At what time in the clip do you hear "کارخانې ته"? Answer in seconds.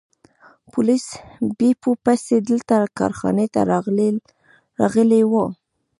2.97-3.61